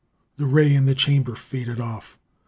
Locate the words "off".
1.79-2.17